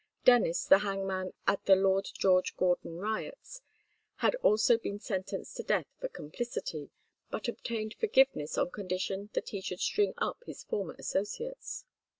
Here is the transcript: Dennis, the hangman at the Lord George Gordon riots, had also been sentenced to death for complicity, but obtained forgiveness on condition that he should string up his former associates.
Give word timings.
Dennis, 0.25 0.65
the 0.65 0.79
hangman 0.79 1.33
at 1.45 1.65
the 1.65 1.75
Lord 1.75 2.07
George 2.17 2.57
Gordon 2.57 2.97
riots, 2.97 3.61
had 4.15 4.33
also 4.37 4.79
been 4.79 4.97
sentenced 4.97 5.55
to 5.57 5.61
death 5.63 5.85
for 5.99 6.07
complicity, 6.07 6.89
but 7.29 7.47
obtained 7.47 7.93
forgiveness 7.99 8.57
on 8.57 8.71
condition 8.71 9.29
that 9.33 9.49
he 9.49 9.61
should 9.61 9.79
string 9.79 10.15
up 10.17 10.41
his 10.47 10.63
former 10.63 10.95
associates. 10.97 11.85